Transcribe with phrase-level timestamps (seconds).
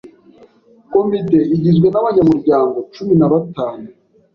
[0.93, 3.87] Komite igizwe n’abanyamuryango cumi na batanu.